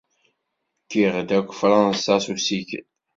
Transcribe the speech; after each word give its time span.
Kkiɣ-d 0.83 1.29
akk 1.37 1.49
Fransa 1.61 2.15
s 2.23 2.25
usikel. 2.33 2.85